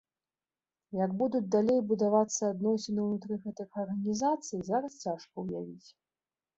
Як 1.05 1.11
будуць 1.19 1.49
далей 1.57 1.79
будавацца 1.91 2.41
адносіны 2.53 2.99
ўнутры 3.05 3.33
гэтых 3.47 3.69
арганізацый, 3.85 4.67
зараз 4.75 5.01
цяжка 5.09 5.35
ўявіць. 5.49 5.89